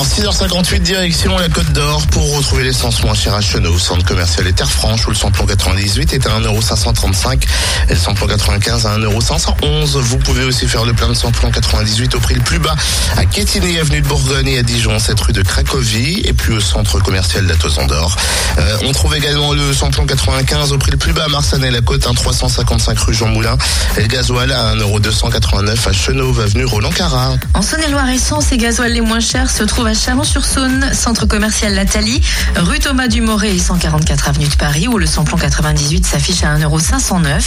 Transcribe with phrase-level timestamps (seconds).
[0.00, 4.46] Alors, 6h58, direction la Côte d'Or pour retrouver l'essence moins chère à Chenot, centre commercial
[4.46, 7.42] et Terre Franche, où le samplon 98 est à 1,535€
[7.90, 9.98] et le samplon 95 à 1,511€.
[9.98, 12.74] Vous pouvez aussi faire le plein de samplon 98 au prix le plus bas
[13.18, 16.60] à Quétigny, avenue de Bourgogne et à Dijon, cette rue de Cracovie et puis au
[16.60, 18.16] centre commercial d'Atosan d'Or.
[18.56, 22.98] Euh, on trouve également le samplon 95 au prix le plus bas à Marsanais-la-Côte, 355
[23.00, 23.58] rue Jean Moulin
[23.98, 27.34] et le gasoil à 1,289€ à Chenauve, avenue Roland Carat.
[27.52, 32.20] En Saône-et-Loire, essence et gasoil les moins chers se trouvent Chalon-sur-Saône, centre commercial Lathalie,
[32.56, 37.42] rue Thomas Dumoré et 144 avenue de Paris, où le samplon 98 s'affiche à 1,509€,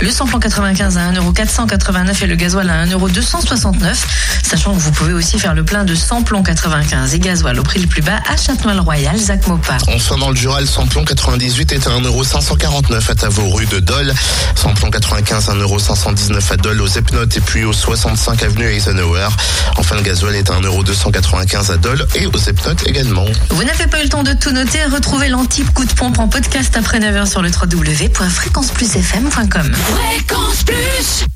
[0.00, 3.96] le samplon 95 à 1,489€ et le gasoil à 1,269€,
[4.42, 7.80] sachant que vous pouvez aussi faire le plein de samplon 95 et gasoil au prix
[7.80, 9.78] le plus bas à Châtenois-le-Royal, Zac Mopa.
[9.88, 14.14] Enfin, dans le Jura, le samplon 98 est à 1,549€ à Tavaux, rue de Dole.
[14.54, 19.28] Samplon 95, 1,519€ à Dole, aux Epnotes et puis au 65 avenue Eisenhower.
[19.76, 23.24] Enfin, le gasoil est à 1,295€ à Dole et aux Epnotes également.
[23.50, 26.76] Vous n'avez pas eu le temps de tout noter, retrouvez l'anti-coup de pompe en podcast
[26.76, 29.72] après 9h sur le www.fréquenceplusfm.com.
[29.72, 30.76] Fréquence Plus